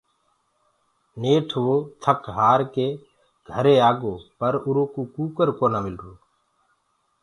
[1.21, 2.87] نيٺ وو ٿَڪ هآر ڪي
[3.51, 5.01] گھري آگو پر اُرو ڪوُ
[5.35, 6.13] ڪٚڪر نآ ملرو۔